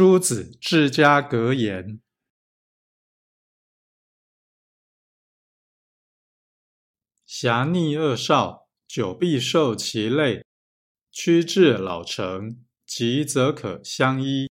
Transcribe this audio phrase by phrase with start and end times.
[0.00, 2.00] 朱子治家格言。
[7.26, 10.42] 侠逆恶少，久必受其累；
[11.10, 14.49] 趋至老成，急则可相依。